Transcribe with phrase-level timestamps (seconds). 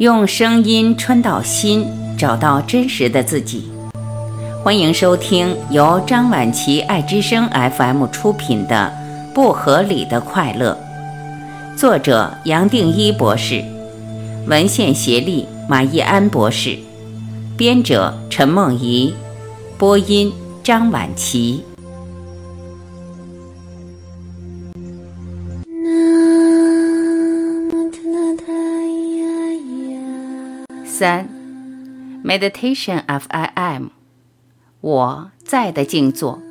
[0.00, 1.86] 用声音穿到心，
[2.16, 3.70] 找到真实的自己。
[4.64, 7.46] 欢迎收听由张晚琪爱之声
[7.76, 8.90] FM 出品的
[9.34, 10.78] 《不合理的快乐》，
[11.78, 13.62] 作者杨定一博士，
[14.46, 16.78] 文献协力马义安博士，
[17.58, 19.12] 编者陈梦怡，
[19.76, 20.32] 播音
[20.64, 21.62] 张晚琪。
[31.00, 31.26] 三
[32.22, 33.86] ，Meditation of I Am，
[34.82, 36.42] 我在的静坐。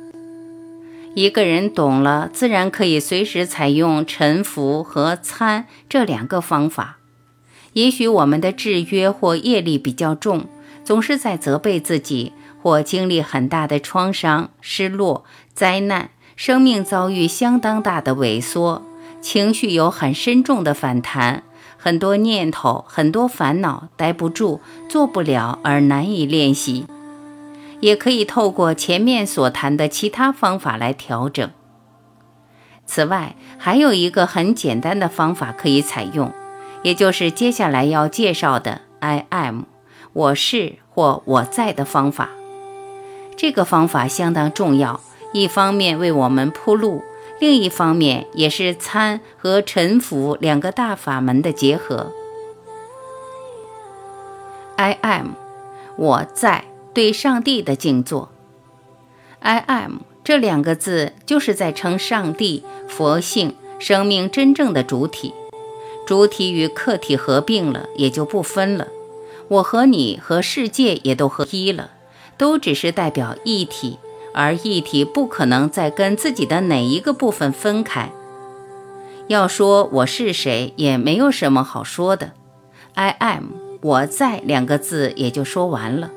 [1.14, 6.98] 一个人懂了，自然可以随时采用沉浮和参这两个方法。
[7.74, 10.46] 也许我们的制约或业力比较重，
[10.82, 15.24] 总是在责备自己，或经历很大的创伤、失落、
[15.54, 18.82] 灾难，生命遭遇相当大的萎缩，
[19.20, 21.44] 情绪有很深重的反弹。
[21.82, 26.86] 很多念头，很多烦恼，待不住，做不了，而难以练习。
[27.80, 31.50] 也可以透过前面所谈的其他方法来调整。
[32.84, 36.30] 此外，还有一个很简单的方法可以采用，
[36.82, 39.62] 也就是接下来要介绍的 “I am”，
[40.12, 42.28] 我是或我在的方法。
[43.36, 45.00] 这个方法相当重要，
[45.32, 47.02] 一方面为我们铺路。
[47.40, 52.12] 另一方面，也是参和沉浮两个大法门的结合。
[54.76, 55.30] I am，
[55.96, 58.30] 我在对上帝的静坐。
[59.40, 65.32] I am 这两个字就是在称上帝、佛性、生命真正的主体。
[66.06, 68.88] 主体与客体合并了，也就不分了。
[69.48, 71.92] 我和你和世界也都合一了，
[72.36, 73.98] 都只是代表一体。
[74.32, 78.10] 而一体不可能再跟自己的哪一个部分分开。
[79.28, 82.32] 要说我是谁，也没有什么好说的。
[82.94, 83.44] I am，
[83.80, 86.10] 我在两个字也就说完了。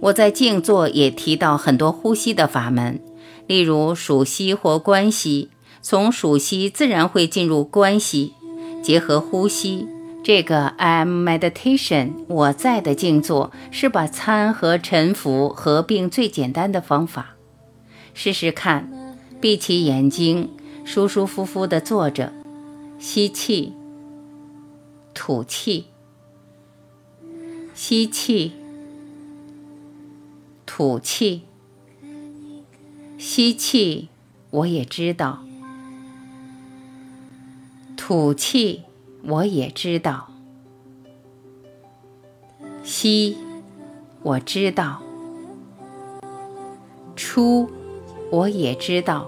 [0.00, 3.00] 我在静坐也提到很多呼吸的法门，
[3.46, 5.48] 例如数息或观息，
[5.80, 8.34] 从数息自然会进入观息，
[8.82, 9.88] 结合呼吸。
[10.24, 17.36] 这个 I'm meditation，我在的静坐是把参和沉浮合并最简单的方法。
[18.14, 20.48] 试试看，闭起眼睛，
[20.82, 22.32] 舒舒服服地坐着，
[22.98, 23.74] 吸气，
[25.12, 25.88] 吐气，
[27.74, 28.52] 吸气，
[30.64, 31.42] 吐气，
[33.18, 34.08] 吸气，
[34.48, 35.44] 我也知道，
[37.94, 38.84] 吐气。
[39.26, 40.28] 我也知道，
[42.82, 43.38] 吸，
[44.22, 45.00] 我知道；
[47.16, 47.70] 出，
[48.30, 49.26] 我也知道。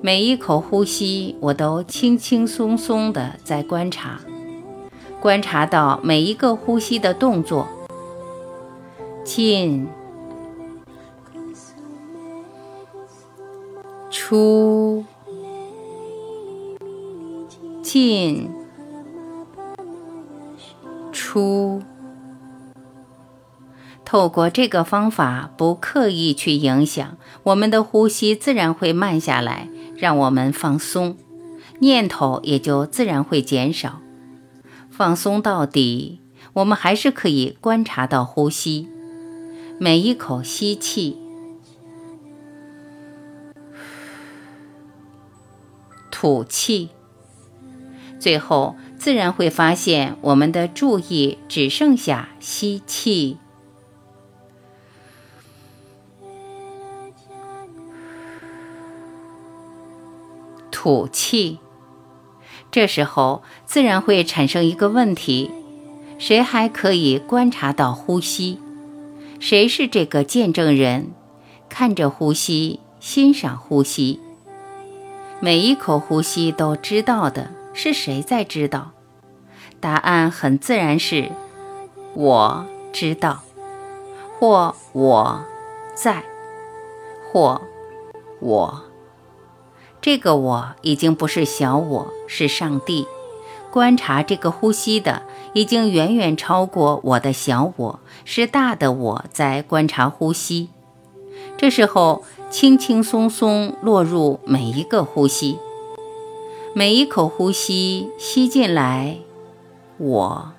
[0.00, 4.20] 每一口呼吸，我都轻轻松松的在观察，
[5.20, 7.66] 观察到每一个呼吸的动作，
[9.24, 9.88] 进、
[14.10, 15.04] 出、
[17.82, 18.48] 进。
[21.32, 21.82] 出，
[24.04, 29.66] 透过这个方法，不刻意去影响我们的呼吸，自然会慢下来，
[29.96, 31.16] 让我们放松，
[31.78, 34.02] 念头也就自然会减少。
[34.90, 36.20] 放松到底，
[36.52, 38.86] 我们还是可以观察到呼吸，
[39.78, 41.16] 每一口吸气，
[46.10, 46.90] 吐气，
[48.22, 48.76] 最后。
[48.96, 53.36] 自然会发现，我们的注意只剩下吸气、
[60.70, 61.58] 吐气。
[62.70, 65.50] 这时候，自然会产生一个问题：
[66.16, 68.60] 谁还可以观察到呼吸？
[69.40, 71.10] 谁是这个见证人？
[71.68, 74.20] 看着呼吸，欣赏呼吸，
[75.40, 77.61] 每一口呼吸都知道的。
[77.74, 78.92] 是谁在知道？
[79.80, 81.32] 答案很自然是，
[82.14, 83.42] 我知道，
[84.38, 85.44] 或我
[85.94, 86.22] 在，
[87.32, 87.60] 或
[88.40, 88.82] 我。
[90.00, 93.06] 这个我已经不是小我，是上帝。
[93.70, 95.22] 观察这个呼吸的，
[95.54, 100.68] 已经远远超过我的小我，是大的我在观察呼吸。
[101.56, 105.58] 这时候，轻轻松松落入每一个呼吸。
[106.74, 109.18] 每一口呼吸吸进来，
[109.98, 110.52] 我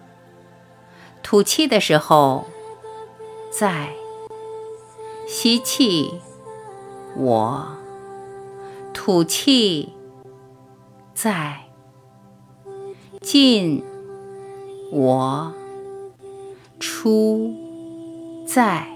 [1.23, 2.45] 吐气的时候，
[3.49, 3.89] 在
[5.27, 6.13] 吸气，
[7.17, 7.67] 我
[8.93, 9.89] 吐气，
[11.15, 11.63] 在
[13.19, 13.83] 进，
[14.91, 15.51] 我
[16.79, 17.55] 出
[18.45, 18.87] 在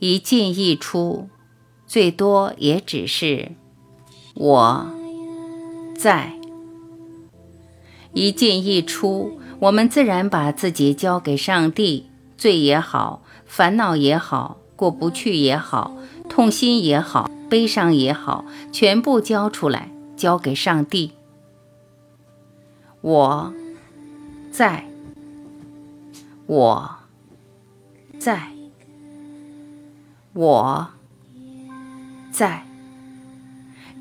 [0.00, 1.28] 一进一出，
[1.86, 3.52] 最多也只是
[4.34, 4.97] 我。
[5.98, 6.32] 在
[8.12, 9.40] 一进一出。
[9.58, 12.06] 我们自然把自己交给上帝，
[12.36, 15.96] 罪也好，烦恼也好，过不去也好，
[16.28, 21.10] 痛心也好，悲伤也好，全部交出来，交给上帝。
[23.00, 23.52] 我
[24.52, 24.84] 在，
[26.46, 26.90] 我
[28.20, 28.52] 在，
[30.34, 30.86] 我
[32.30, 32.67] 在。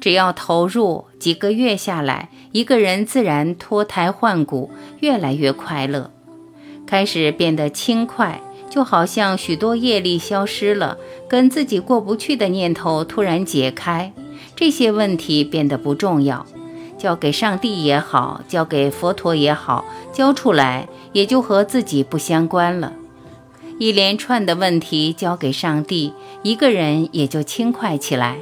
[0.07, 4.71] 只要投入几个月下来，一个人自然脱胎换骨，
[5.01, 6.11] 越来越快乐，
[6.85, 14.13] 开始变得轻快，就好像许多业力消失了，跟自己过不去的念头突然解开，
[14.55, 16.45] 这些问题变得不重要，
[16.97, 19.83] 交给上帝也好，交给佛陀也好，
[20.13, 22.93] 交出来也就和自己不相关了。
[23.77, 26.13] 一连串的问题交给上帝，
[26.43, 28.37] 一个人也就轻快起来。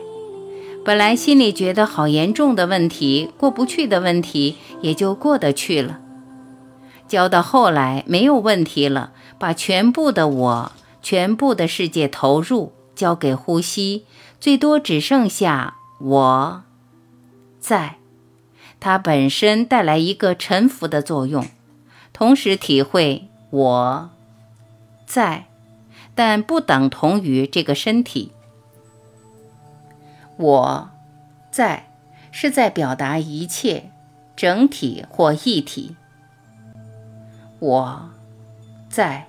[0.85, 5.99] 本来心里觉得好严重的问题，过不去的问题，也就过得去了。
[7.07, 10.71] 交到后来没有问题了，把全部的我、
[11.01, 14.05] 全部的世界投入，交给呼吸，
[14.39, 16.63] 最多只剩下我
[17.59, 17.95] 在。
[18.79, 21.47] 它本身带来一个沉浮的作用，
[22.13, 24.11] 同时体会我
[25.07, 25.47] 在，
[26.13, 28.33] 但不等同于这个身体。
[30.37, 30.89] 我
[31.51, 31.87] 在
[32.31, 33.91] 是在表达一切
[34.35, 35.95] 整体或一体。
[37.59, 38.09] 我
[38.89, 39.27] 在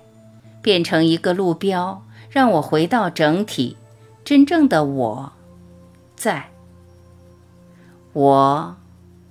[0.61, 3.77] 变成一个路标，让我回到整体。
[4.25, 5.31] 真正的我
[6.15, 6.49] 在，
[8.11, 8.75] 我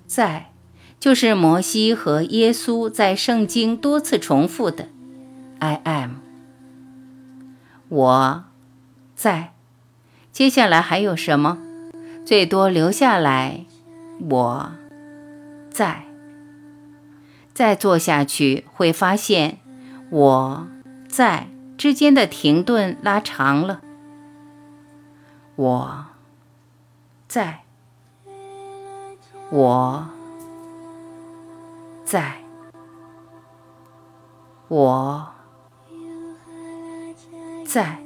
[0.06, 0.50] 在
[0.98, 4.88] 就是摩西和耶稣在圣经多次重复的
[5.58, 6.12] “I am”。
[7.90, 8.44] 我
[9.14, 9.52] 在，
[10.32, 11.58] 接下来还有什么？
[12.26, 13.66] 最多留下来，
[14.28, 14.72] 我
[15.70, 16.02] 在。
[17.54, 19.60] 再做下去，会发现
[20.10, 20.66] 我
[21.08, 21.46] 在
[21.78, 23.80] 之间的停顿拉长了。
[25.54, 26.06] 我
[27.28, 27.60] 在，
[29.50, 30.08] 我
[32.04, 32.38] 在，
[34.66, 35.28] 我
[37.64, 37.98] 在。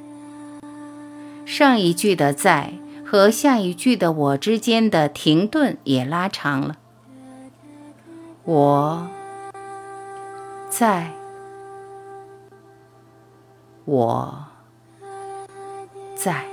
[1.47, 2.75] 上一句的在。
[3.11, 6.77] 和下一句的“我”之间的停顿也拉长了。
[8.45, 9.09] 我
[10.71, 11.11] 在，
[13.85, 14.45] 我
[16.15, 16.45] 在，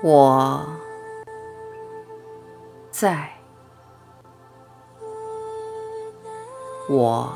[0.00, 0.64] 我
[2.92, 3.28] 在，
[6.88, 7.32] 我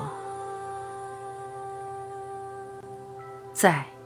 [3.52, 3.97] 在。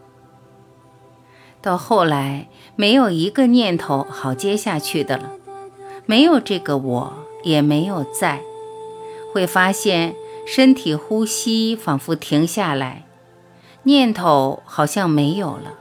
[1.62, 5.30] 到后来，没有一个念头好接下去的了，
[6.06, 7.12] 没有这个我，
[7.44, 8.42] 也没有在，
[9.32, 13.06] 会发现身体呼吸仿佛停下来，
[13.84, 15.78] 念头好像没有了，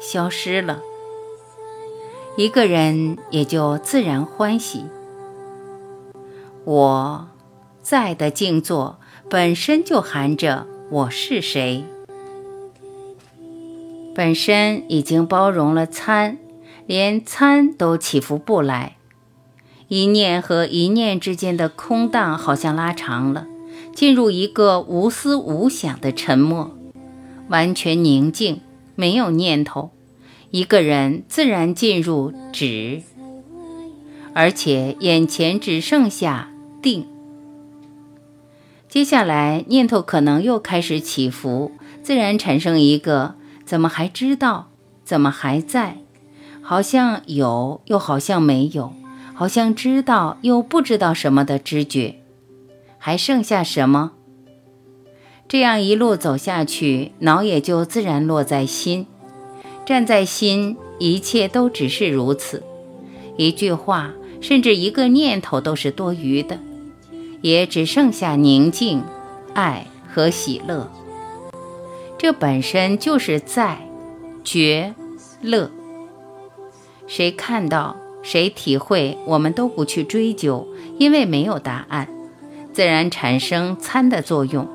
[0.00, 0.80] 消失了，
[2.36, 4.86] 一个人也就自然欢喜。
[6.64, 7.28] 我
[7.80, 8.98] 在的静坐
[9.30, 11.84] 本身就含着我是谁。
[14.14, 16.36] 本身已经包容了参，
[16.86, 18.96] 连参都起伏不来。
[19.88, 23.46] 一念和一念之间的空荡好像拉长了，
[23.94, 26.76] 进入一个无思无想的沉默，
[27.48, 28.60] 完全宁静，
[28.94, 29.90] 没有念头。
[30.50, 33.02] 一个人自然进入止，
[34.34, 36.50] 而且眼前只剩下
[36.82, 37.06] 定。
[38.88, 43.36] 接下来念头可能又开始起伏，自然产生一个。
[43.72, 44.68] 怎么还知道？
[45.02, 45.96] 怎么还在？
[46.60, 48.92] 好像有，又好像没有；
[49.32, 52.16] 好像知道，又不知道什么的知觉。
[52.98, 54.12] 还剩下什么？
[55.48, 59.06] 这样一路走下去，脑也就自然落在心。
[59.86, 62.62] 站在心，一切都只是如此。
[63.38, 64.12] 一句话，
[64.42, 66.58] 甚至一个念头都是多余的，
[67.40, 69.02] 也只剩下宁静、
[69.54, 70.92] 爱和喜乐。
[72.22, 73.78] 这本身就是在
[74.44, 74.94] 觉
[75.40, 75.72] 乐，
[77.08, 82.08] 谁看到谁体会，我们都不去追究，因为没有答案，
[82.72, 84.68] 自然产生参的作用。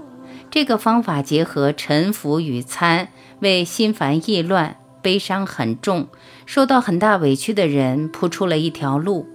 [0.51, 3.07] 这个方法结合沉浮与参，
[3.39, 6.09] 为心烦意乱、悲伤很重、
[6.45, 9.25] 受到很大委屈的人铺出了一条路。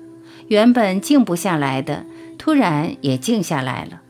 [0.48, 2.04] 原本静不下来的，
[2.36, 4.02] 突然也静下来了。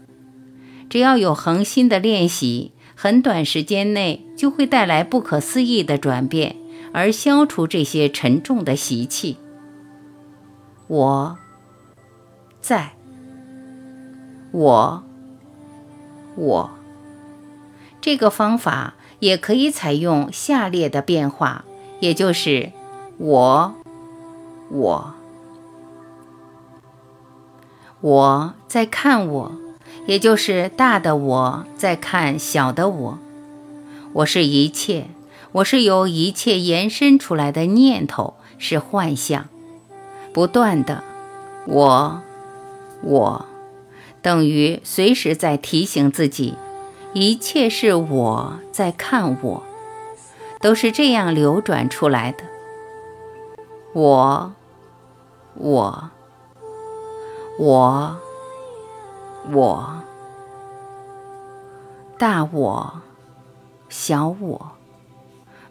[0.90, 6.54] 只要有恒心的练习，很短时间内就会带来不可思议的转变，
[6.92, 9.38] 而消除这些沉重的习气。
[10.87, 11.37] 我
[12.61, 12.92] 在，
[14.52, 15.02] 我，
[16.37, 16.71] 我，
[18.00, 21.64] 这个方法也可以采用下列的变化，
[21.99, 22.71] 也就是
[23.18, 23.75] 我，
[24.71, 25.14] 我，
[28.00, 29.62] 我在看我。
[30.06, 33.18] 也就是大的我在看小的我，
[34.14, 35.06] 我是一切，
[35.52, 39.49] 我是由一切延伸出来的念头，是幻象，
[40.32, 41.04] 不断的，
[41.66, 42.21] 我，
[43.02, 43.47] 我，
[44.21, 46.56] 等于随时在提醒自己，
[47.12, 49.62] 一切是我在看我，
[50.61, 52.42] 都是这样流转出来的，
[53.94, 54.52] 我，
[55.54, 56.11] 我，
[57.59, 58.22] 我。
[59.50, 60.02] 我，
[62.16, 63.00] 大我，
[63.88, 64.72] 小我，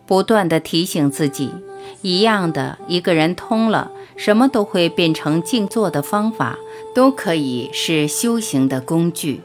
[0.05, 1.53] 不断的提醒自己，
[2.01, 6.57] 一样的一个人通了，什么都会变成静坐的方法，
[6.93, 9.41] 都可以是修行的工具。